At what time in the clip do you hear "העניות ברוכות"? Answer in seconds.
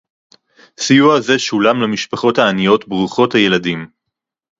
2.39-3.35